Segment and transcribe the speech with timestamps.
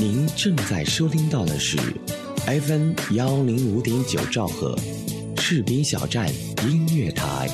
[0.00, 1.76] 您正在收听到的是
[2.46, 4.74] FM 幺零五点九兆赫，
[5.36, 6.26] 赤兵小站
[6.66, 7.50] 音乐台。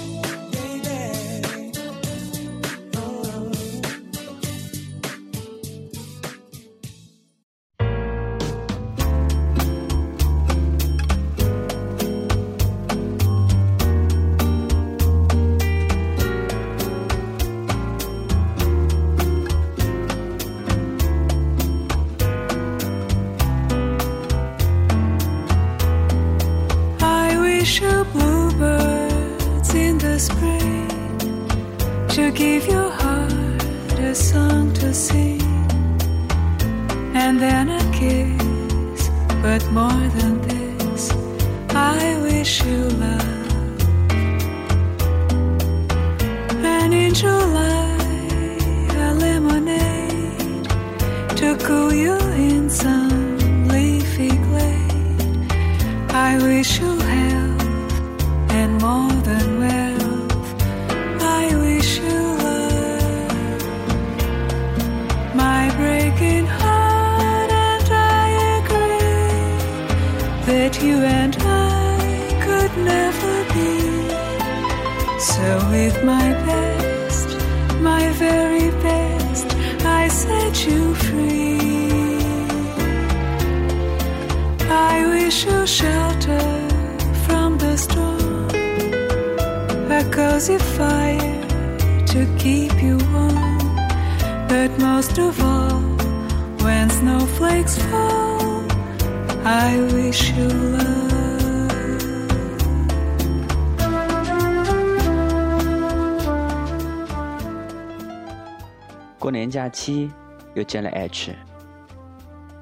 [109.66, 110.08] 假期
[110.54, 111.34] 又见了 H，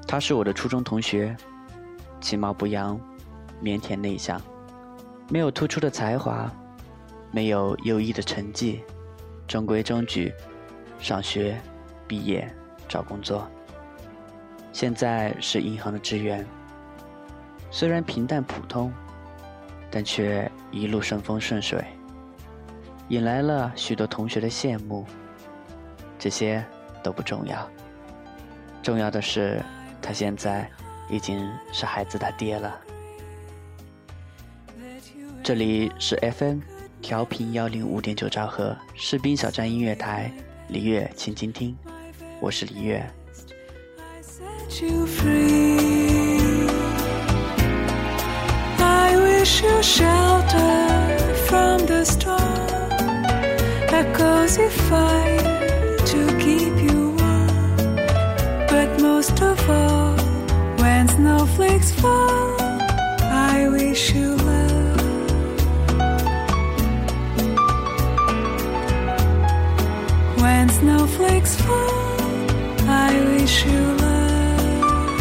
[0.07, 1.37] 他是我的初中同学，
[2.19, 2.99] 其貌不扬，
[3.61, 4.41] 腼腆内向，
[5.29, 6.51] 没有突出的才华。
[7.31, 8.81] 没有优异的成绩，
[9.47, 10.33] 中规中矩，
[10.97, 11.61] 上学、
[12.07, 12.51] 毕业、
[12.87, 13.47] 找工作。
[14.71, 16.43] 现在是银行的职员，
[17.69, 18.91] 虽然平淡普通，
[19.91, 21.85] 但却一路顺风顺水，
[23.09, 25.05] 引来了许多同学的羡慕。
[26.17, 26.65] 这些
[27.05, 27.69] 都不重要，
[28.81, 29.63] 重要的是
[30.01, 30.67] 他现在
[31.07, 32.75] 已经是孩子他爹了。
[35.43, 36.61] 这里是 FM。
[37.03, 40.31] 调频幺零五点九兆赫，士兵小站音乐台，
[40.69, 41.77] 李月，请倾听，
[42.39, 43.07] 我是李月。
[59.05, 60.15] most of all
[60.81, 62.55] when snowflakes fall.
[63.53, 64.97] I wish you well.
[70.43, 72.19] When snowflakes fall,
[73.07, 75.15] I wish you love.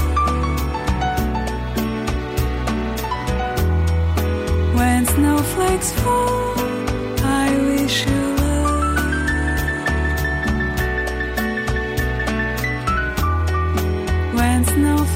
[4.78, 6.59] When snowflakes fall,
[7.44, 8.34] I wish you.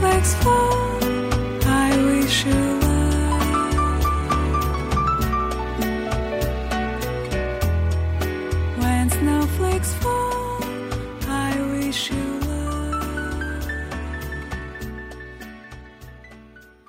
[0.00, 0.56] Flexfa
[1.62, 2.78] highly shoe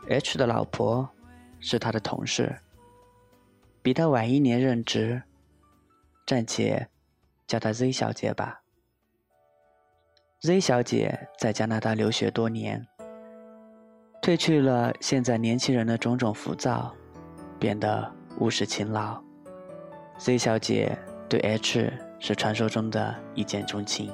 [0.08, 1.08] lsh 的老婆
[1.60, 2.60] 是他的同事，
[3.82, 5.22] 比他晚一年任职，
[6.26, 6.90] 暂且
[7.46, 8.62] 叫她 Z 小姐吧。
[10.42, 12.88] Z 小姐在加拿大留学多年，
[14.22, 16.94] 褪去了现在年轻人的种种浮躁，
[17.58, 19.20] 变得务实勤劳。
[20.18, 20.98] C 小姐
[21.30, 24.12] 对 H 是传说中的一见钟情。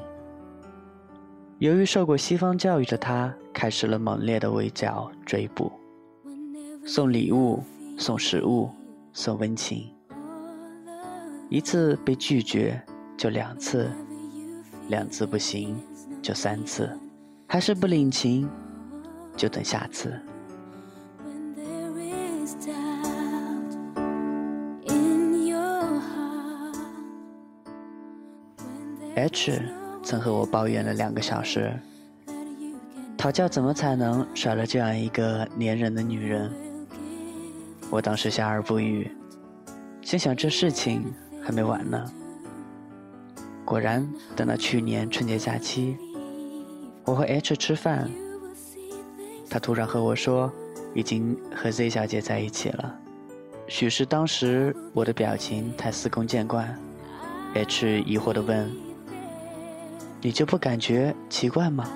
[1.57, 5.71] 由于受过西方教育的她，开始了猛烈的围剿追捕。
[6.85, 7.63] 送礼物，
[7.97, 8.69] 送食物，
[9.11, 9.91] 送温情。
[11.49, 12.79] 一次被拒绝
[13.17, 13.89] 就两次，
[14.89, 15.75] 两次不行
[16.21, 16.89] 就三次，
[17.47, 18.47] 还是不领情
[19.35, 20.13] 就等下次。
[29.15, 29.61] H
[30.03, 31.73] 曾和我抱怨了两个小时，
[33.17, 36.51] 讨教怎么才能甩了这样一个粘人的女人。
[37.89, 39.09] 我当时笑而不语，
[40.01, 42.11] 心想这事情还没完呢。
[43.63, 45.97] 果然，等到去年春节假期，
[47.05, 48.09] 我和 H 吃饭，
[49.49, 50.51] 他突然和我说，
[50.93, 52.95] 已经和 Z 小姐在一起了。
[53.67, 56.77] 许是当时我的表情太司空见惯
[57.53, 58.71] ，H 疑惑地问
[60.21, 61.89] ：“你就不感觉奇怪吗？”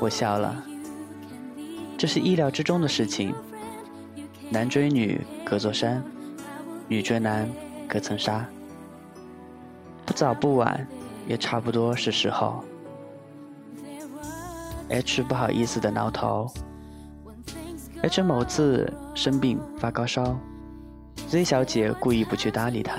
[0.00, 0.64] 我笑了，
[1.98, 3.34] 这是意料之中的事情。
[4.48, 6.02] 男追女隔座山，
[6.88, 7.48] 女追男
[7.86, 8.46] 隔层纱。
[10.06, 10.86] 不早不晚，
[11.28, 12.64] 也差不多是时候。
[14.90, 16.52] H 不好意思的挠头。
[18.02, 20.36] H 某次生病发高烧
[21.28, 22.98] ，Z 小姐故意不去搭理他。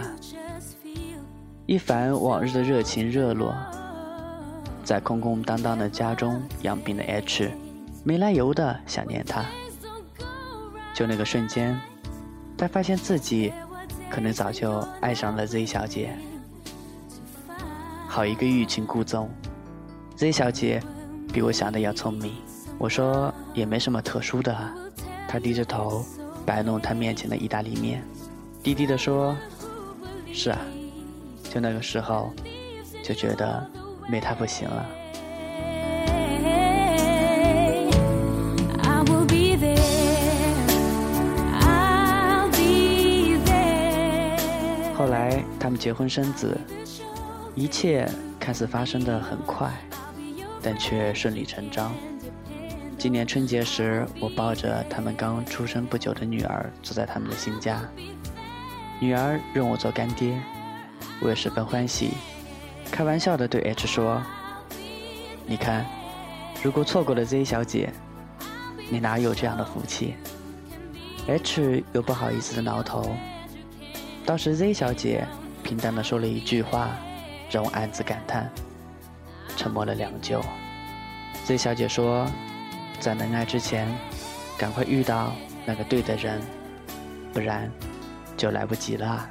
[1.66, 3.54] 一反往日的热情热络，
[4.84, 7.52] 在空空荡荡的家中养病的 H，
[8.04, 9.46] 没来由的想念他。
[10.94, 11.80] 就那个瞬间，
[12.58, 13.54] 他发现自己
[14.10, 16.18] 可能早就爱上了 Z 小姐。
[18.08, 19.30] 好一个欲擒故纵
[20.16, 20.84] ！Z 小姐
[21.32, 22.34] 比我想的要聪明。
[22.78, 24.56] 我说也没什么特殊的。
[25.28, 26.04] 他低着头
[26.46, 28.04] 摆弄他面前的意大利面，
[28.62, 29.36] 低低的说
[30.34, 30.60] ：“是啊，
[31.44, 32.34] 就那个时候
[33.04, 33.66] 就觉得
[34.10, 34.86] 没他不行了。”
[44.94, 46.60] 后来他们结婚生子。
[47.54, 49.70] 一切看似发生的很快，
[50.62, 51.92] 但却顺理成章。
[52.98, 57.82] 今年春节时，我抱着他们刚出生不久的女儿坐在他们的新家，
[59.00, 60.40] 女儿认我做干爹，
[61.20, 62.12] 我也十分欢喜，
[62.92, 64.22] 开玩笑的对 H 说
[65.48, 65.86] ：“你看，
[66.64, 67.92] 如果错过了 Z 小姐，
[68.90, 70.16] 你哪有这样的福气
[71.28, 73.16] ？”H 又不好意思的挠头，
[74.26, 75.28] 当时 Z 小姐
[75.64, 76.90] 平淡的说了一句话。
[77.54, 78.50] 让我暗自感叹，
[79.62, 80.42] 沉默了良久。
[81.46, 82.26] Z 小姐说
[83.00, 83.88] ：“在能爱之前，
[84.58, 85.34] 赶快遇到
[85.68, 86.42] 那个对的人，
[87.32, 87.70] 不然
[88.36, 89.30] 就来不及了。”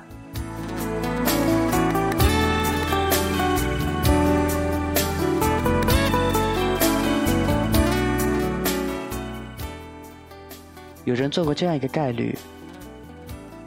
[11.04, 12.38] 有人做过这样一个概率：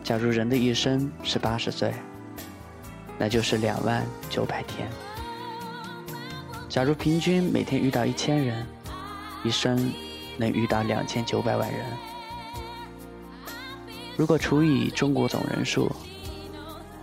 [0.01, 1.94] 假如人的一生是八十岁。
[3.18, 4.88] 那就是两万九百天。
[6.74, 8.66] 假如平均每天遇到一千人，
[9.44, 9.94] 一生
[10.38, 11.86] 能遇到两千九百万人。
[14.18, 15.92] 如果除以中国总人数，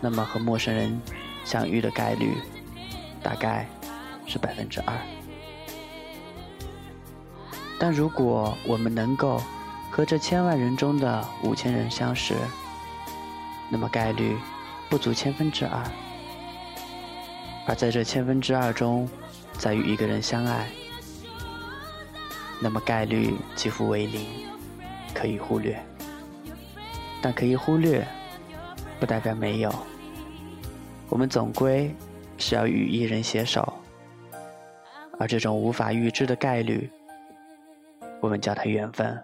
[0.00, 1.00] 那么和陌生人
[1.44, 2.34] 相遇的概率
[3.22, 3.64] 大概
[4.26, 4.92] 是百分之二。
[7.78, 9.40] 但如果我们能够
[9.88, 12.34] 和这千万人中的五千人相识，
[13.68, 14.36] 那么概率。
[14.88, 15.84] 不足千分之二，
[17.68, 19.08] 而在这千分之二中，
[19.60, 20.66] 在与一个人相爱，
[22.62, 24.26] 那么概率几乎为零，
[25.12, 25.78] 可以忽略。
[27.20, 28.02] 但可以忽略，
[28.98, 29.70] 不代表没有。
[31.10, 31.94] 我们总归
[32.38, 33.70] 是要与一人携手，
[35.18, 36.90] 而这种无法预知的概率，
[38.20, 39.22] 我们叫它缘分。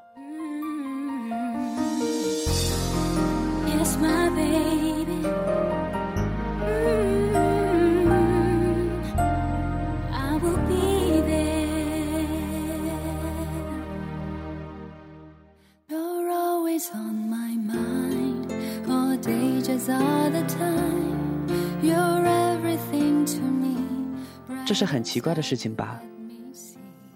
[24.76, 25.98] 是很奇怪的事情吧？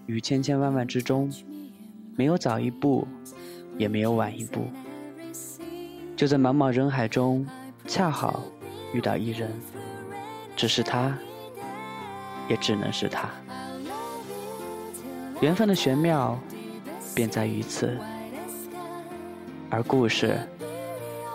[0.07, 1.31] 于千千万万之中，
[2.15, 3.07] 没有早一步，
[3.77, 4.65] 也没有晚一步，
[6.17, 7.45] 就在茫茫人海中，
[7.85, 8.41] 恰好
[8.93, 9.51] 遇到一人，
[10.55, 11.15] 只是他，
[12.49, 13.29] 也只能是他。
[15.39, 16.39] 缘分的玄妙，
[17.13, 17.95] 便在于此，
[19.69, 20.35] 而故事。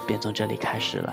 [0.07, 1.13] 便从这里开始了。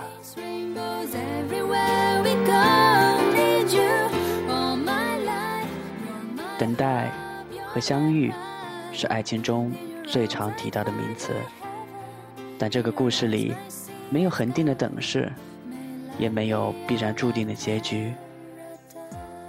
[6.64, 7.12] 等待
[7.68, 8.32] 和相遇
[8.94, 9.70] 是爱情中
[10.06, 11.34] 最常提到的名词，
[12.58, 13.54] 但这个故事里
[14.10, 15.30] 没有恒定的等式，
[16.18, 18.14] 也没有必然注定的结局。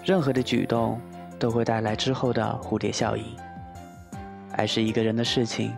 [0.04, 1.00] 任何的举动
[1.38, 3.25] 都会带来之后的蝴蝶效应。
[4.56, 5.73] 爱是一个人的事情，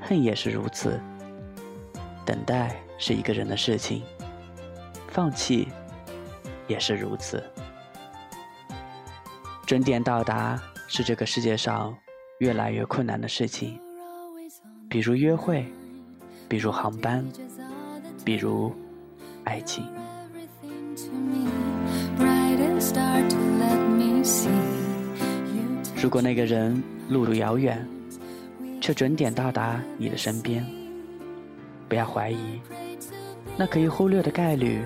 [0.00, 1.00] 恨也是如此。
[2.24, 4.04] 等待是一个人的事情，
[5.08, 5.66] 放弃
[6.68, 7.42] 也是如此。
[9.66, 10.56] 准点到达
[10.86, 11.92] 是这个世界上
[12.38, 13.76] 越来越困难的事情，
[14.88, 15.66] 比如约会，
[16.48, 17.26] 比如航班，
[18.24, 18.72] 比如
[19.42, 19.84] 爱情。
[26.00, 27.84] 如果那个人路途遥远，
[28.80, 30.64] 却准点到达你的身边。
[31.88, 32.60] 不要怀疑，
[33.56, 34.80] 那可以忽略的概率，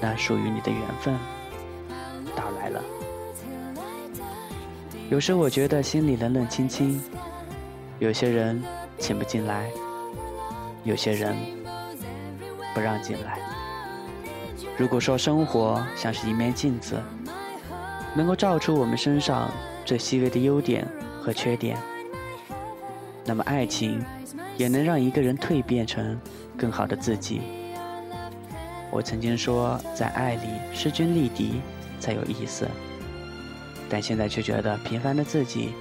[0.00, 1.16] 那属于你的缘分
[2.34, 2.82] 到来了。
[5.12, 6.98] 有时我觉得心里冷冷清清，
[7.98, 8.62] 有些人
[8.96, 9.68] 请不进来，
[10.84, 11.36] 有些人
[12.74, 13.38] 不让进来。
[14.74, 16.98] 如果说生活像是一面镜子，
[18.14, 19.50] 能够照出我们身上
[19.84, 20.88] 最细微的优点
[21.20, 21.76] 和缺点，
[23.26, 24.02] 那么爱情
[24.56, 26.18] 也能让一个人蜕变成
[26.56, 27.42] 更好的自己。
[28.90, 31.60] 我曾经说，在爱里势均力敌
[32.00, 32.66] 才有意思。
[33.92, 35.74] 但现在却觉得平凡的自己，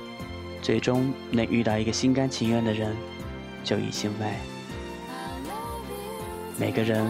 [0.62, 2.94] 最终能遇到一个心甘情愿的人，
[3.64, 4.28] 就已欣慰。
[6.58, 7.10] 每个人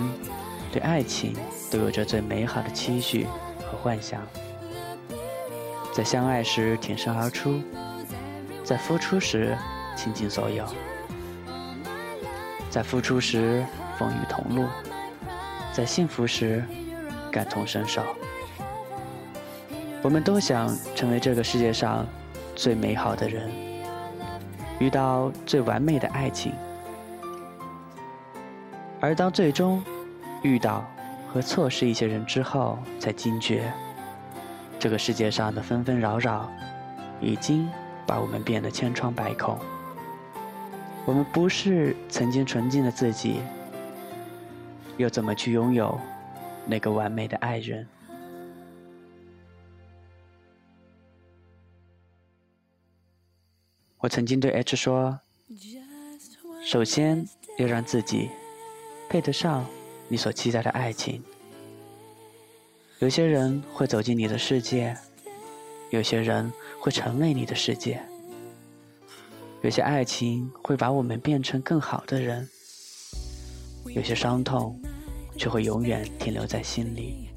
[0.71, 1.35] 对爱情
[1.71, 3.25] 都有着最美好的期许
[3.65, 4.21] 和幻想，
[5.91, 7.59] 在相爱时挺身而出，
[8.63, 9.57] 在付出时
[9.97, 10.63] 倾尽所有，
[12.69, 13.65] 在付出时
[13.97, 14.67] 风雨同路，
[15.73, 16.63] 在幸福时
[17.31, 18.03] 感同身受。
[20.03, 22.07] 我们都想成为这个世界上
[22.55, 23.51] 最美好的人，
[24.79, 26.53] 遇到最完美的爱情。
[28.99, 29.83] 而当最终
[30.41, 30.83] 遇到
[31.31, 33.71] 和错失一些人之后，才惊觉，
[34.79, 36.49] 这个世界上的纷纷扰扰，
[37.19, 37.69] 已经
[38.07, 39.55] 把我们变得千疮百孔。
[41.05, 43.41] 我们不是曾经纯净的自己，
[44.97, 45.95] 又怎么去拥有
[46.65, 47.87] 那个完美的爱人？
[54.01, 55.19] 我曾经对 H 说
[56.65, 57.23] ：“首先
[57.59, 58.29] 要让自己
[59.07, 59.63] 配得上
[60.07, 61.23] 你所期待的爱情。
[62.97, 64.97] 有些人会走进你的世界，
[65.91, 68.01] 有些人会成为你的世界。
[69.61, 72.49] 有些爱情会把我们变成更好的人，
[73.85, 74.81] 有些伤痛
[75.37, 77.29] 却会永远停留在心里。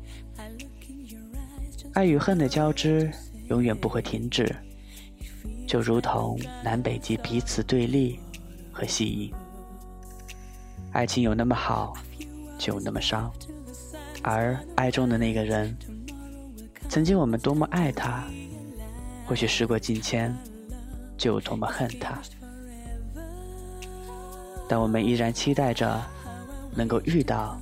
[1.92, 3.10] 爱与恨的交织
[3.50, 4.50] 永远不会停止。”
[5.74, 8.20] 就如同南北极彼此对立
[8.72, 9.34] 和吸引，
[10.92, 11.92] 爱情有那么好，
[12.56, 13.28] 就有那么伤。
[14.22, 15.76] 而爱中的那个人，
[16.88, 18.22] 曾经我们多么爱他，
[19.26, 20.32] 或许时过境迁，
[21.18, 22.22] 就有多么恨他。
[24.68, 26.00] 但我们依然期待着，
[26.72, 27.60] 能够遇到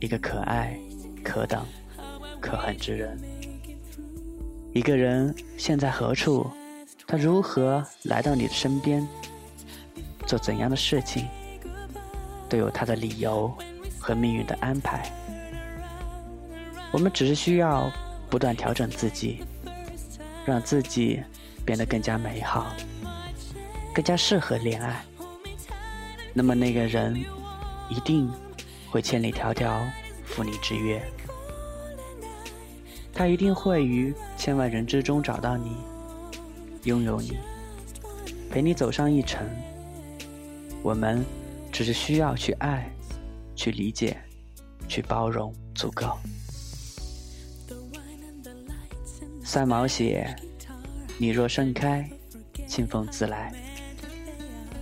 [0.00, 0.80] 一个可爱、
[1.22, 1.62] 可等、
[2.40, 3.20] 可恨之人。
[4.72, 6.50] 一个人现在何处？
[7.10, 9.04] 他如何来到你的身边，
[10.28, 11.26] 做怎样的事情，
[12.48, 13.52] 都有他的理由
[13.98, 15.10] 和命运的安排。
[16.92, 17.90] 我们只是需要
[18.30, 19.42] 不断调整自己，
[20.44, 21.20] 让自己
[21.64, 22.72] 变得更加美好，
[23.92, 25.04] 更加适合恋爱。
[26.32, 27.20] 那么那个人
[27.88, 28.30] 一定
[28.88, 29.80] 会千里迢迢
[30.24, 31.02] 赴你之约，
[33.12, 35.76] 他一定会于千万人之中找到你。
[36.84, 37.38] 拥有你，
[38.50, 39.46] 陪你走上一程。
[40.82, 41.24] 我们
[41.70, 42.90] 只是需要去爱，
[43.54, 44.16] 去理解，
[44.88, 46.16] 去包容，足够。
[49.44, 50.34] 三毛写
[51.18, 52.08] ：“你若盛开，
[52.66, 53.52] 清风自来。”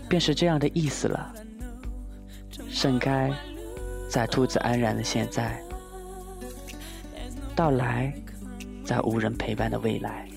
[0.08, 1.34] 便是这样的意思了。
[2.70, 3.32] 盛开，
[4.08, 5.50] 在兔子安然的现在；
[7.56, 8.14] 到来，
[8.84, 10.28] 在无人陪伴的未来。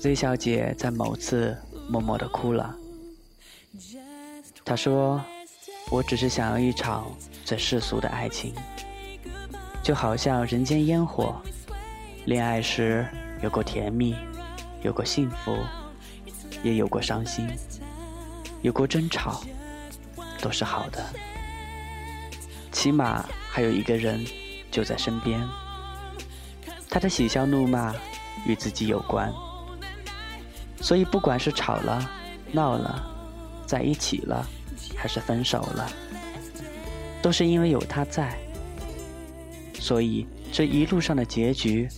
[0.00, 1.54] Z 小姐在某次
[1.90, 2.74] 默默的哭了。
[4.64, 5.22] 她说
[5.92, 7.06] ：“我只是想要一场
[7.44, 8.54] 最世俗的爱情，
[9.82, 11.38] 就好像人间烟火。
[12.24, 13.06] 恋爱时
[13.42, 14.16] 有过甜蜜，
[14.80, 15.54] 有过幸福，
[16.62, 17.46] 也有过伤心，
[18.62, 19.42] 有过争吵，
[20.40, 21.04] 都是好的。
[22.72, 24.24] 起码还有一个人
[24.70, 25.46] 就在身边，
[26.88, 27.94] 他的喜笑怒骂
[28.46, 29.30] 与自己有关。”
[30.80, 32.10] 所以，不管是吵了、
[32.52, 33.04] 闹了、
[33.66, 34.44] 在一起了，
[34.96, 35.90] 还是分手了，
[37.20, 38.36] 都是因为有他在。
[39.78, 41.88] 所以，这一路上的结局，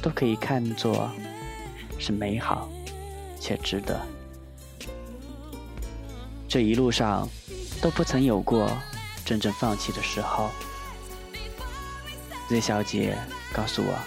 [0.00, 1.10] 都可以看作
[1.98, 2.70] 是美好
[3.40, 4.00] 且值得。
[6.48, 7.28] 这一路上
[7.80, 8.70] 都不曾有过
[9.24, 10.50] 真正放弃的时候。
[12.48, 13.16] Z 小姐
[13.54, 13.98] 告诉我，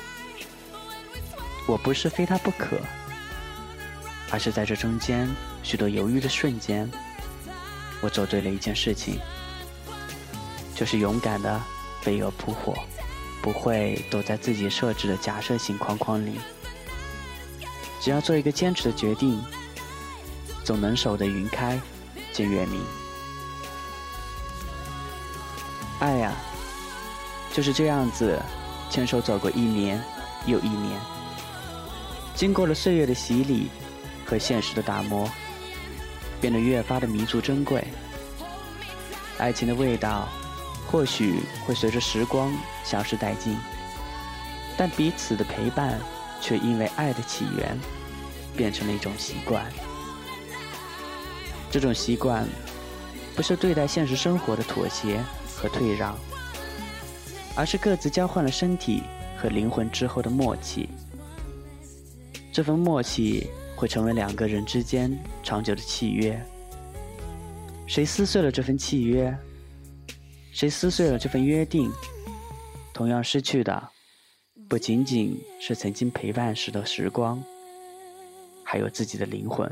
[1.67, 2.77] 我不是非他不可。
[4.35, 6.91] 而是在这中间许多犹豫的瞬间，
[8.01, 9.17] 我做对了一件事情，
[10.75, 11.57] 就是勇敢的
[12.01, 12.75] 飞蛾扑火，
[13.41, 16.37] 不会躲在自己设置的假设性框框里。
[18.01, 19.41] 只要做一个坚持的决定，
[20.65, 21.79] 总能守得云开
[22.33, 22.81] 见月明。
[25.99, 26.33] 爱呀，
[27.53, 28.37] 就是这样子，
[28.89, 30.03] 牵手走过一年
[30.45, 30.99] 又一年，
[32.35, 33.69] 经过了岁月的洗礼
[34.25, 35.29] 和现实的打磨，
[36.41, 37.83] 变得越发的弥足珍贵。
[39.37, 40.27] 爱情的味道，
[40.87, 42.51] 或许会随着时光
[42.83, 43.57] 消失殆尽，
[44.75, 45.99] 但彼此的陪伴，
[46.41, 47.77] 却因为爱的起源，
[48.57, 49.65] 变成了一种习惯。
[51.69, 52.47] 这种习惯，
[53.35, 55.23] 不是对待现实生活的妥协。
[55.57, 56.13] 和退让，
[57.55, 59.01] 而是各自交换了身体
[59.37, 60.89] 和灵魂之后的默契。
[62.51, 66.39] 这份默契会成为两个人之间长久的契约。
[67.87, 69.37] 谁撕碎了这份契约，
[70.51, 71.91] 谁撕碎了这份约定，
[72.93, 73.89] 同样失去的
[74.67, 77.43] 不仅仅是曾经陪伴时的时光，
[78.63, 79.71] 还有自己的灵魂。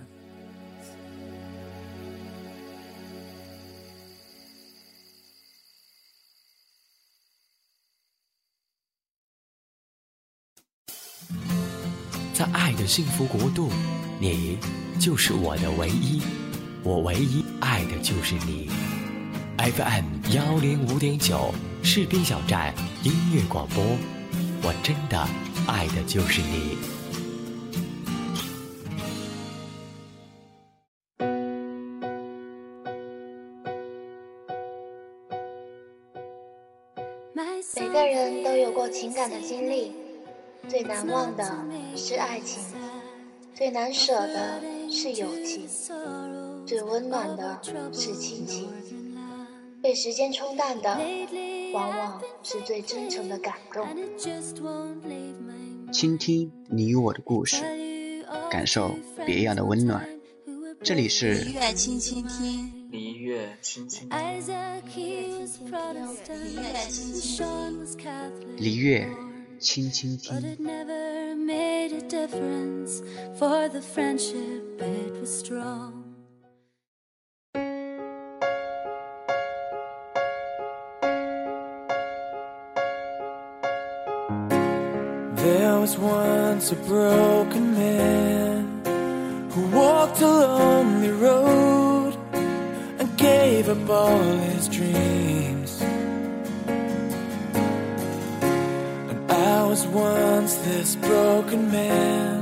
[12.86, 13.70] 幸福国度，
[14.20, 14.58] 你
[15.00, 16.22] 就是我的唯一，
[16.84, 18.70] 我唯一爱的就是你。
[19.58, 22.74] FM 幺零五点九士兵小站
[23.04, 23.84] 音乐广播，
[24.62, 25.28] 我真的
[25.68, 26.78] 爱的就是你。
[37.76, 40.03] 每个人都有过情感的经历。
[40.70, 41.44] 最难忘的
[41.96, 42.64] 是爱情，
[43.54, 45.68] 最难舍的是友情，
[46.66, 47.60] 最温暖的
[47.92, 48.70] 是亲情。
[49.82, 50.98] 被时间冲淡的，
[51.74, 53.86] 往往是最真诚的感动。
[55.92, 58.96] 倾听你与我的故事，感受
[59.26, 60.08] 别样的温暖。
[60.82, 64.20] 这里是璃月轻轻听，璃月轻轻听，
[68.58, 69.08] 璃月。
[69.10, 69.33] 轻轻听。
[69.64, 73.02] But it never made a difference
[73.40, 76.04] for the friendship it was strong.
[85.38, 88.82] There was once a broken man
[89.52, 92.18] who walked a lonely road
[93.00, 95.82] and gave up all his dreams.
[99.74, 102.38] Was once this broken man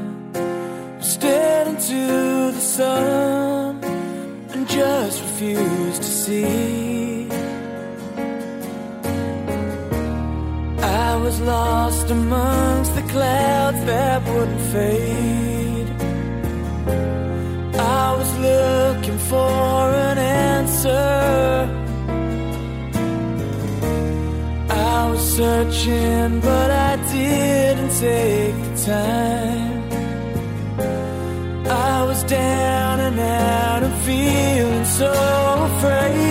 [1.00, 3.82] stared into the sun
[4.52, 7.30] and just refused to see.
[11.08, 15.90] I was lost amongst the clouds that wouldn't fade.
[18.04, 21.12] I was looking for an answer.
[24.70, 29.82] I was searching, but I didn't take the time.
[31.68, 35.12] I was down and out and feeling so
[35.70, 36.31] afraid.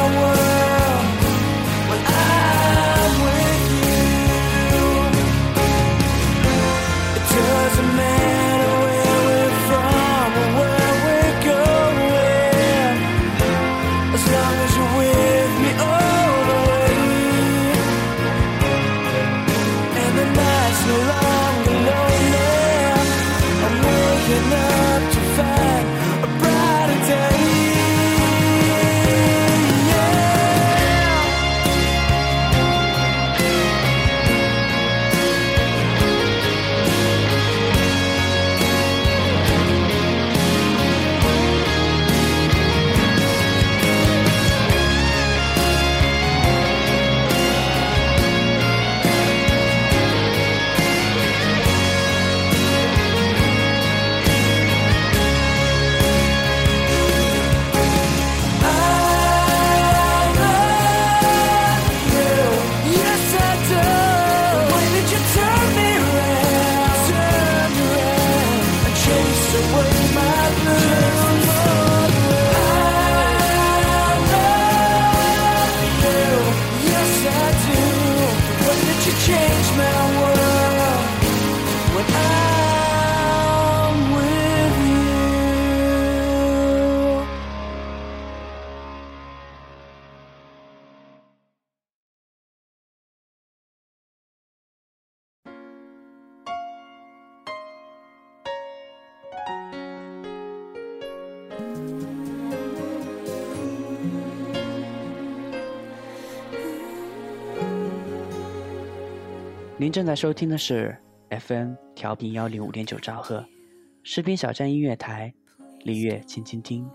[109.91, 110.97] 正在收听的是
[111.31, 113.45] FM 调频幺零五点九兆赫，
[114.03, 115.33] 士兵小站音乐台，
[115.81, 116.89] 李月轻轻听。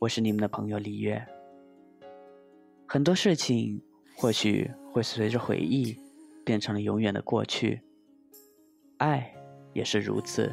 [0.00, 1.24] 我是你们的朋友李月。
[2.88, 3.80] 很多事情
[4.16, 5.96] 或许会随着回忆
[6.44, 7.80] 变成了永远的过去，
[8.96, 9.32] 爱
[9.72, 10.52] 也是如此。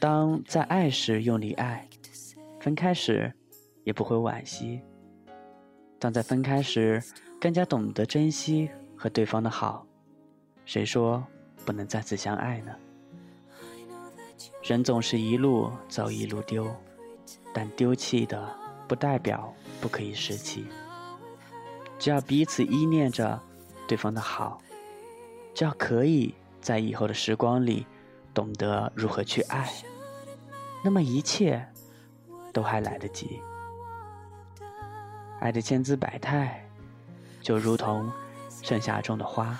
[0.00, 1.88] 当在爱时用力爱，
[2.58, 3.32] 分开时
[3.84, 4.82] 也不会惋惜。
[6.00, 7.00] 当在分开时
[7.46, 9.86] 更加懂得珍惜和对方的好，
[10.64, 11.24] 谁说
[11.64, 12.74] 不能再次相爱呢？
[14.64, 16.66] 人总是一路走一路丢，
[17.54, 18.52] 但丢弃的
[18.88, 20.66] 不代表不可以拾起。
[22.00, 23.40] 只要彼此依念着
[23.86, 24.60] 对方的好，
[25.54, 27.86] 只要可以在以后的时光里
[28.34, 29.72] 懂得如何去爱，
[30.82, 31.64] 那么一切
[32.52, 33.40] 都还来得及。
[35.38, 36.65] 爱的千姿百态，
[37.46, 38.10] 就如同
[38.60, 39.56] 盛夏中的花，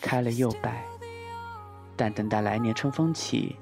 [0.00, 0.84] 开了又败。
[1.96, 3.56] 但等待来年春风起，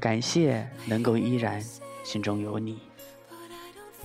[0.00, 1.62] 感谢能够依然
[2.02, 2.78] 心中有你，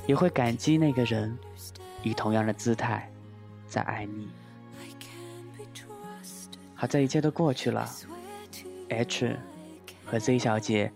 [0.05, 1.33] 也会感激那个人
[2.03, 3.09] 以同样的姿态
[3.69, 4.27] 在爱你。
[6.75, 7.89] 好在一切都过去了
[8.89, 9.33] ，H
[10.03, 10.91] 和 Z 小姐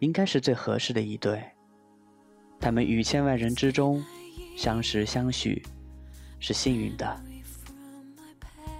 [0.00, 1.52] 应该是最合适的一对，
[2.58, 4.04] 他们于千万人之中。
[4.56, 5.62] 相识相许，
[6.46, 7.20] 是幸运的。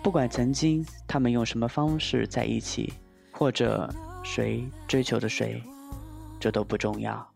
[0.01, 2.93] 不管曾经他们用什么方式在一起，
[3.33, 5.61] 或者谁追求着谁，
[6.39, 7.29] 这都不重要。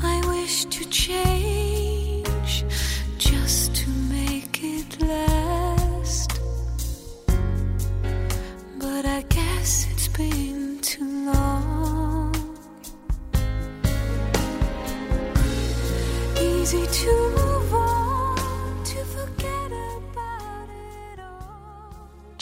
[0.00, 1.53] I wish to change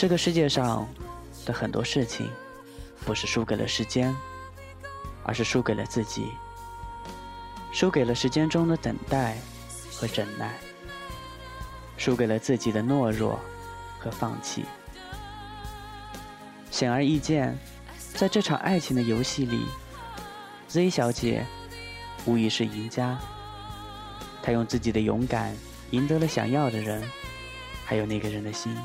[0.03, 0.85] 这个世界上
[1.45, 2.29] 的很多事情，
[3.05, 4.13] 不是输给了时间，
[5.23, 6.27] 而是输给了自己，
[7.71, 9.37] 输给了时间中的等待
[9.93, 10.59] 和忍耐，
[11.95, 13.39] 输给了自己的懦弱
[13.97, 14.65] 和放弃。
[16.69, 17.57] 显而易见，
[18.13, 19.65] 在这场爱情的游戏里
[20.67, 21.45] ，Z 小姐
[22.25, 23.17] 无疑是赢家。
[24.41, 25.55] 她用自己的勇敢
[25.91, 27.01] 赢得了想要的人，
[27.85, 28.77] 还有那个人的心。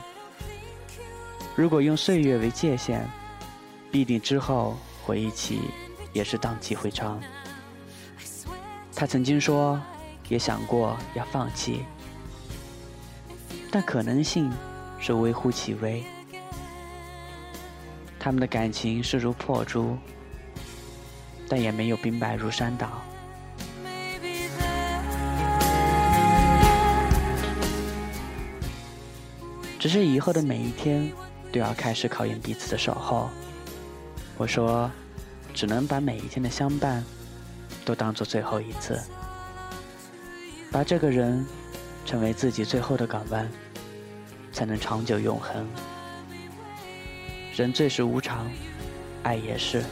[1.58, 3.04] 如果用岁月为界限，
[3.90, 5.62] 必定之后回忆起
[6.12, 7.20] 也是荡气回肠。
[8.94, 9.76] 他曾经说，
[10.28, 11.82] 也想过要放弃，
[13.72, 14.48] 但可能性
[15.00, 16.04] 是微乎其微。
[18.20, 19.98] 他们的感情势如破竹，
[21.48, 23.02] 但也没有兵败如山倒。
[29.76, 31.12] 只是以后的每一天
[31.58, 33.28] 就要开始考验彼此的守候。
[34.36, 34.88] 我说，
[35.52, 37.04] 只能把每一天的相伴
[37.84, 38.96] 都当做最后一次，
[40.70, 41.44] 把这个人
[42.06, 43.50] 成为自己最后的港湾，
[44.52, 45.66] 才能长久永恒。
[47.56, 48.48] 人最是无常，
[49.24, 49.82] 爱也是。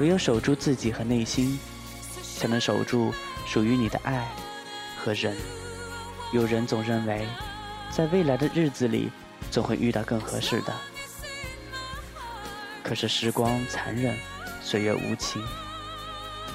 [0.00, 1.56] 唯有守住自己和内心，
[2.36, 3.14] 才能守住
[3.46, 4.26] 属于你的爱
[4.98, 5.36] 和人。
[6.32, 7.24] 有人总认为，
[7.92, 9.08] 在未来的日子里，
[9.50, 10.74] 总会遇到更合适的。
[12.82, 14.16] 可是时光残忍，
[14.60, 15.40] 岁月无情，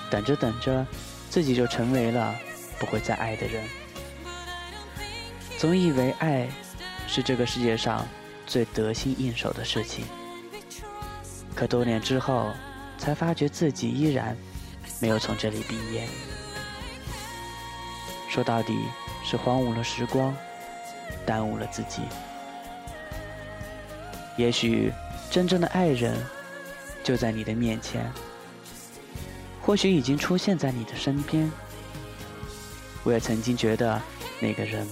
[0.10, 0.86] 等着等着，
[1.30, 2.36] 自己就成为了
[2.78, 3.64] 不会再爱的人。
[5.58, 6.50] 总以为爱
[7.08, 8.06] 是这个世界上
[8.46, 10.06] 最得心应手的事情，
[11.56, 12.52] 可多年之后，
[12.98, 14.36] 才发觉自己依然
[15.00, 16.08] 没有从这里毕业。
[18.30, 18.78] 说到底，
[19.24, 20.36] 是荒芜了时光，
[21.26, 22.02] 耽误了自己。
[24.38, 24.92] 也许
[25.30, 26.16] 真正的爱人
[27.04, 28.12] 就在你的面前，
[29.62, 31.52] 或许已经出现在你的身边。
[33.04, 34.02] 我也曾经觉得
[34.40, 34.88] 那个人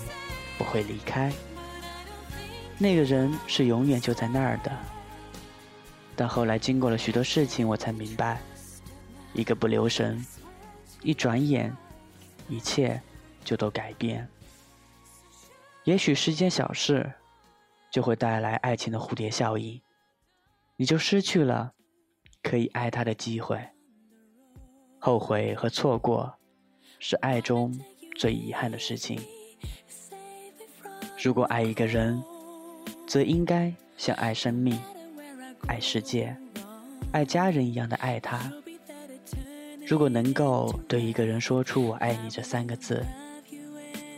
[0.57, 1.33] 不会离开，
[2.77, 4.71] 那个人是永远就在那儿的。
[6.15, 8.39] 但后来经过了许多事情，我才明白，
[9.33, 10.23] 一个不留神，
[11.01, 11.75] 一转眼，
[12.47, 13.01] 一切
[13.43, 14.27] 就都改变。
[15.85, 17.11] 也许是件小事，
[17.93, 19.79] 就会带来爱情的蝴蝶效应，
[20.77, 21.73] 你就失去了
[22.41, 23.63] 可以爱他的机会。
[24.97, 26.33] 后悔和错过，
[26.97, 27.79] 是爱中
[28.17, 29.21] 最遗憾的事情。
[31.21, 32.19] 如果爱一个人，
[33.05, 34.75] 则应该像爱生命。
[35.67, 36.35] 爱世界、
[37.11, 38.51] 爱家人一样的爱他。
[39.85, 43.05] 如果能够对一个人说出“我爱你”这三个字，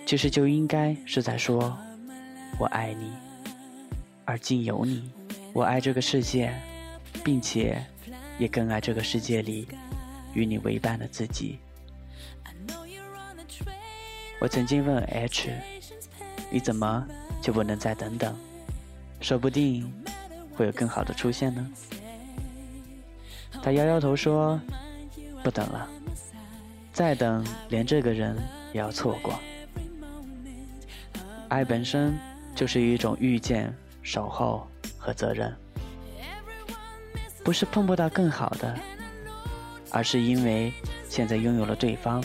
[0.06, 1.78] 其实就应该是在说
[2.58, 3.12] “我爱你”，
[4.26, 5.12] 而今有你，
[5.54, 6.52] 我爱这个世界，
[7.24, 7.86] 并且
[8.40, 9.68] 也更爱这个世界里
[10.34, 11.60] 与你为伴的自己。
[14.40, 15.52] 我曾经问 H：“
[16.50, 17.08] 你怎么
[17.42, 18.36] 就不能再等等？
[19.22, 19.92] 说不定……”
[20.56, 21.70] 会有更好的出现呢？
[23.62, 24.58] 他摇摇头说
[25.44, 25.90] ：“不等了，
[26.94, 28.38] 再等连这个人
[28.72, 29.38] 也要错过。
[31.50, 32.18] 爱本身
[32.56, 34.66] 就是一种遇见、守候
[34.98, 35.54] 和责任，
[37.44, 38.80] 不是碰不到更好的，
[39.92, 40.72] 而是因为
[41.10, 42.24] 现在拥有了对方，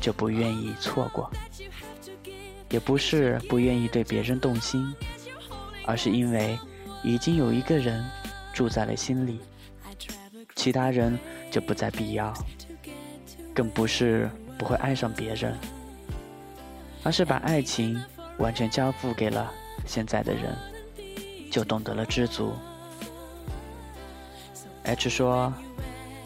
[0.00, 1.28] 就不愿意错过；
[2.68, 4.94] 也不是不愿意对别人动心，
[5.84, 6.56] 而是因为。”
[7.06, 8.02] 已经有一个人
[8.54, 9.38] 住在了心里，
[10.56, 11.18] 其他人
[11.50, 12.32] 就不再必要，
[13.54, 14.26] 更不是
[14.58, 15.54] 不会爱上别人，
[17.02, 18.02] 而是把爱情
[18.38, 19.52] 完全交付给了
[19.84, 20.56] 现在的人，
[21.54, 22.52] 就懂得了知足。
[24.82, 25.54] H 说：“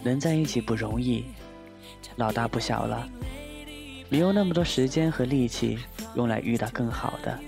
[0.03, 1.27] 能在一起不容易，
[2.17, 3.07] 老大不小了，
[4.09, 5.79] 没有那么多时间和力气
[6.15, 7.39] 用来遇到更好的。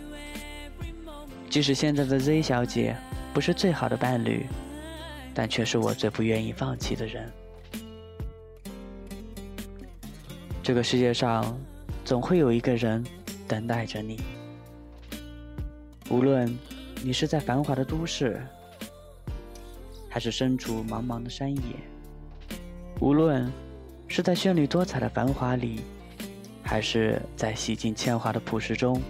[1.48, 2.94] 即使现在的 Z 小姐。”
[3.32, 4.44] 不是最好的伴侣，
[5.32, 7.30] 但却是我最不愿意放弃的人。
[10.64, 11.56] 这个世界上，
[12.04, 13.06] 总会有一个人
[13.46, 14.20] 等待着你。
[16.08, 16.52] 无论
[17.02, 18.40] 你是在繁华的都市，
[20.08, 21.62] 还是身处茫茫的山野；
[23.00, 23.50] 无论
[24.06, 25.80] 是在绚丽多彩的繁华里，
[26.62, 29.00] 还是在洗尽铅华的朴实中，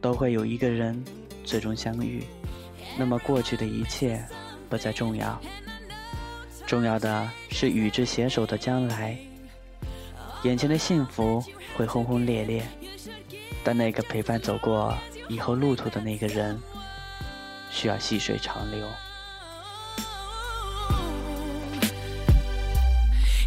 [0.00, 1.04] 都会有一个人
[1.42, 2.22] 最终相遇。
[2.96, 4.24] 那么过去的一切
[4.68, 5.40] 不再重要，
[6.64, 9.18] 重要的是与之携手的将来。
[10.44, 11.42] 眼前的幸福
[11.76, 12.64] 会轰轰烈烈，
[13.64, 14.96] 但那个陪伴走过
[15.28, 16.58] 以后路途的那个人，
[17.70, 18.86] 需要细水长流。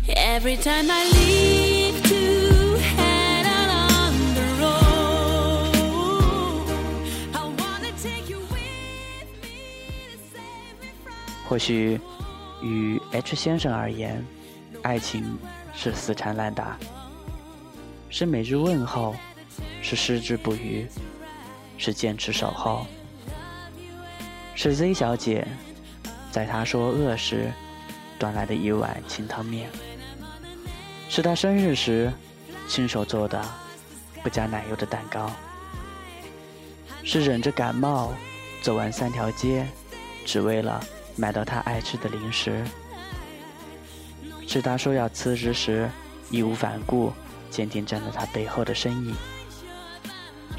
[0.07, 5.75] Every time I leave to head out on the road,
[7.33, 11.15] I wanna take you with me to save me from.
[11.47, 11.99] 或许，
[12.61, 14.25] 与 H 先生而言，
[14.83, 15.37] 爱情
[15.73, 16.77] 是死缠烂打，
[18.09, 19.15] 是每日问候，
[19.81, 20.87] 是矢志不渝，
[21.81, 22.85] 是坚持守候。
[24.53, 25.47] 是 Z 小姐，
[26.31, 27.51] 在他说饿时，
[28.19, 29.65] 端来的一碗清汤面；
[31.09, 32.13] 是他生日时，
[32.67, 33.43] 亲手做的
[34.21, 35.31] 不加奶油的蛋糕；
[37.03, 38.13] 是忍着感冒，
[38.61, 39.65] 走完三条街，
[40.23, 40.79] 只为了
[41.15, 42.51] 买到他爱吃的零食；
[44.47, 45.89] 是他说要辞职时，
[46.29, 47.11] 义无反顾，
[47.49, 49.15] 坚定站在他背后的身影；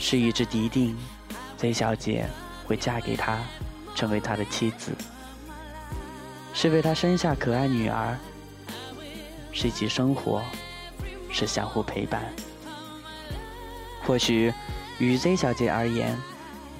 [0.04, 0.98] 是一直笃定
[1.56, 2.26] ，Z 小姐
[2.66, 3.38] 会嫁给他，
[3.94, 4.90] 成为他的妻子。
[6.52, 8.18] 是为他生下可爱女儿，
[9.52, 10.42] 是一起生活，
[11.30, 12.20] 是相互陪伴。
[14.02, 14.52] 或许，
[14.98, 16.18] 与 Z 小姐而言，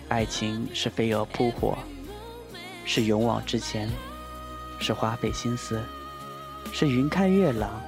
[0.09, 1.79] 爱情是飞蛾扑火，
[2.85, 3.89] 是勇往直前，
[4.81, 5.81] 是花费心思，
[6.73, 7.81] 是云开月朗，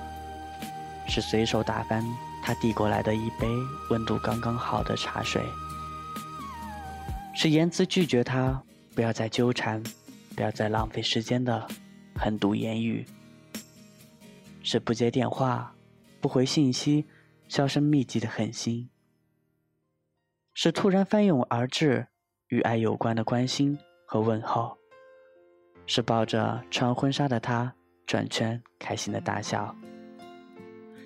[1.08, 2.06] 是随手打翻
[2.46, 3.48] 他递过来的一杯
[3.88, 5.42] 温度刚刚好的茶水，
[7.34, 8.62] 是言辞拒绝他
[8.94, 9.82] 不要再纠缠，
[10.36, 11.66] 不要再浪费时间的
[12.14, 13.06] 狠毒言语，
[14.62, 15.74] 是不接电话、
[16.20, 17.06] 不回信息、
[17.48, 18.90] 销声匿迹的狠心。
[20.52, 22.06] 是突然翻涌而至
[22.48, 24.76] 与爱有关的关心和问候，
[25.86, 27.74] 是抱着穿婚纱的他
[28.06, 29.74] 转圈开心的大笑，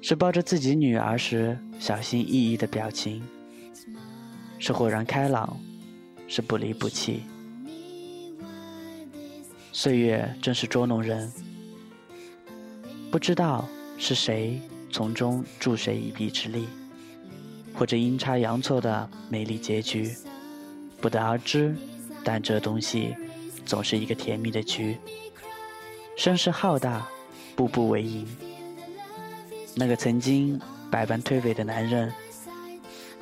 [0.00, 3.22] 是抱着自己女儿时小心翼翼的表情，
[4.58, 5.58] 是豁然开朗，
[6.26, 7.22] 是不离不弃。
[9.72, 11.32] 岁月真是捉弄人，
[13.10, 16.66] 不知道是谁从中助谁一臂之力。
[17.74, 20.12] 或者阴差阳错的美丽结局，
[21.00, 21.76] 不得而知。
[22.24, 23.14] 但这东西
[23.64, 24.96] 总是一个甜蜜的局，
[26.16, 27.06] 声势浩大，
[27.54, 28.26] 步步为营。
[29.78, 30.60] 那个曾经
[30.90, 32.12] 百般推诿的男人，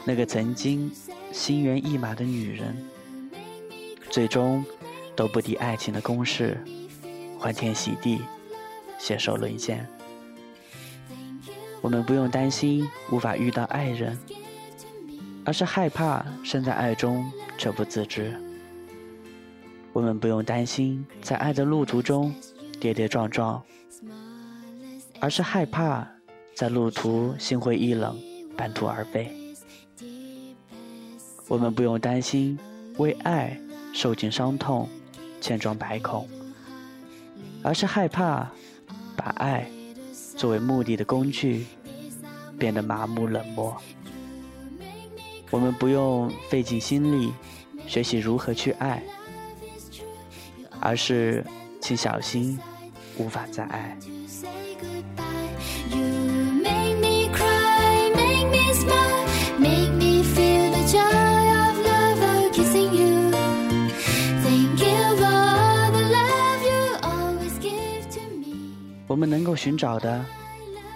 [0.07, 0.90] 那个曾经
[1.31, 2.75] 心猿意马的女人，
[4.09, 4.64] 最终
[5.14, 6.59] 都不敌爱情的攻势，
[7.38, 8.23] 欢天喜地，
[8.99, 9.87] 携手沦陷。
[11.83, 14.19] 我们不用担心无法遇到爱人。
[15.45, 18.35] 而是害怕身在爱中却不自知。
[19.92, 22.35] 我们不用担心在爱的路途中
[22.81, 23.62] 跌跌撞撞，
[25.21, 26.05] 而是害怕
[26.57, 28.19] 在路途心灰意冷、
[28.57, 29.31] 半途而废。
[31.49, 32.59] 我们不用担心
[32.97, 33.55] 为爱
[33.92, 34.88] 受尽伤痛、
[35.38, 36.27] 千疮百孔，
[37.62, 38.51] 而是害怕
[39.14, 39.71] 把爱
[40.35, 41.66] 作为目的的工具
[42.59, 43.77] 变得麻木冷漠。
[45.51, 47.35] 我们不用费尽心力
[47.87, 49.03] 学习如何去爱，
[50.81, 51.45] 而是
[51.83, 52.59] 请小心
[53.19, 53.95] 无法再爱。
[69.09, 70.22] 我们能够寻找的，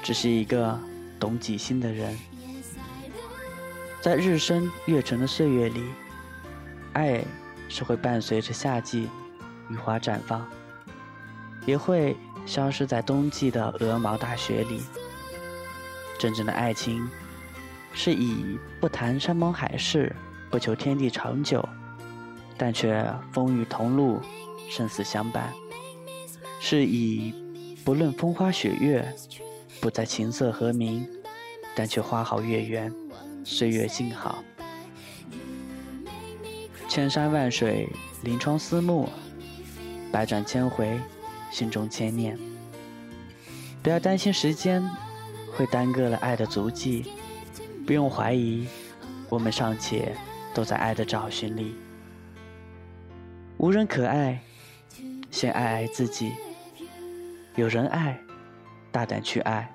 [0.02, 0.78] 只是一个
[1.18, 2.14] 懂己心的人。
[4.02, 5.82] 在日升月沉的岁月里，
[6.92, 7.24] 爱
[7.70, 9.08] 是会伴随着夏季
[9.70, 10.46] 雨花绽放，
[11.64, 14.82] 也会消失在冬季的鹅毛大雪里。
[16.18, 17.08] 真正的爱情，
[17.92, 20.14] 是以不谈山盟海誓，
[20.50, 21.66] 不求天地长久，
[22.56, 24.20] 但却风雨同路，
[24.68, 25.52] 生死相伴；
[26.60, 27.34] 是以
[27.84, 29.14] 不论风花雪月，
[29.80, 31.06] 不再琴瑟和鸣，
[31.74, 32.92] 但却花好月圆。
[33.42, 34.44] 岁月静好，
[36.88, 37.88] 千山万水，
[38.22, 39.08] 临窗思慕，
[40.12, 41.00] 百转千回，
[41.50, 42.38] 心中牵念。
[43.82, 44.86] 不要担心时间
[45.56, 47.10] 会耽搁了爱的足迹，
[47.90, 48.68] 不用怀疑，
[49.28, 50.14] 我们尚且
[50.54, 51.74] 都在爱的找寻里。
[53.56, 54.40] 无人可爱，
[55.28, 56.30] 先爱爱自己；
[57.56, 58.16] 有人爱，
[58.92, 59.68] 大胆去爱。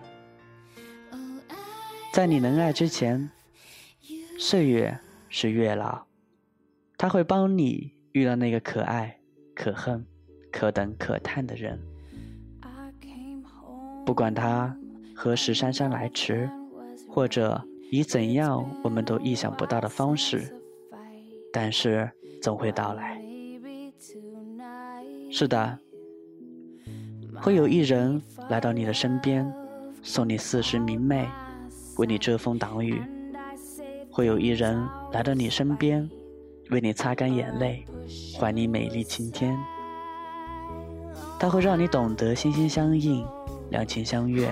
[2.14, 3.30] 在你能爱之前。
[4.40, 4.98] 岁月
[5.28, 6.06] 是月老，
[6.96, 9.20] 他会帮你遇到那个可爱、
[9.54, 10.06] 可恨、
[10.54, 11.78] 可等、可叹的人。
[14.06, 14.74] 不管他
[15.14, 16.50] 何时姗姗来迟，
[17.10, 17.62] 或者
[17.96, 20.54] 以怎样我们都意想不到的方式，
[21.54, 23.22] 但是总会到来。
[25.32, 25.80] 是的，
[27.36, 29.50] 会有一人来到你的身边，
[30.04, 31.26] 送你四时明媚，
[31.96, 33.02] 为你遮风挡雨。
[34.12, 36.10] 会有一人来到你身边，
[36.72, 37.86] 为你擦干眼泪，
[38.38, 39.58] 还你美丽晴天。
[41.40, 43.26] 他会让你懂得心心相印，
[43.70, 44.50] 两情相悦。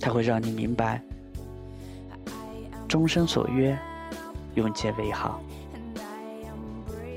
[0.00, 1.02] 他会让你明白，
[2.94, 3.76] 终生所约，
[4.54, 5.40] 永结为好。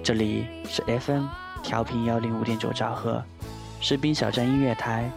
[0.03, 1.28] 这里是 FM
[1.61, 3.23] 调频幺零五点九兆赫，
[3.80, 5.07] 士兵小站音乐台，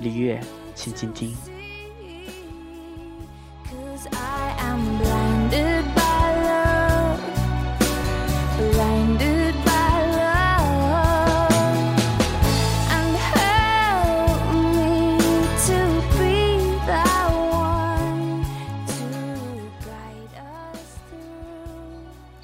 [0.00, 0.40] 李月，
[0.74, 1.36] 请倾听。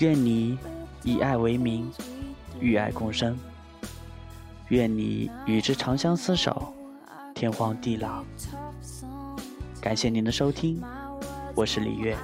[0.08, 0.58] 愿你
[1.04, 1.92] 以爱为名，
[2.60, 3.38] 与爱共生。
[4.68, 6.72] 愿你与之长相厮守，
[7.34, 8.24] 天荒地老。
[9.82, 10.82] 感谢您的收听，
[11.54, 12.16] 我是李月。